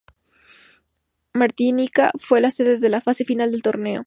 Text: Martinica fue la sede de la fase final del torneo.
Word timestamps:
Martinica 1.31 2.09
fue 2.17 2.41
la 2.41 2.49
sede 2.49 2.79
de 2.79 2.89
la 2.89 3.01
fase 3.01 3.23
final 3.23 3.51
del 3.51 3.61
torneo. 3.61 3.99